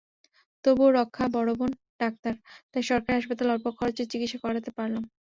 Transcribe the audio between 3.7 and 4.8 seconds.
খরচে চিকিৎসা করতে